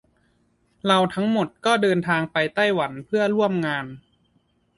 [0.87, 3.85] เราทั้งหมดก็เดินทางไปไต้หวันเพื่อร่วมงาน